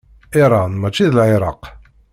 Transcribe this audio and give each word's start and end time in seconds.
Iṛan 0.41 0.73
mačči 0.81 1.05
d 1.11 1.13
Lɛiraq. 1.17 1.63